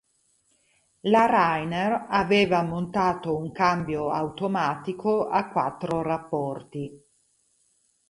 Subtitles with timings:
[1.01, 6.91] La Rainer aveva montato un cambio automatico a quattro rapporti.